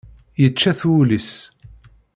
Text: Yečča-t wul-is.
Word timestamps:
Yečča-t 0.41 0.79
wul-is. 0.89 1.31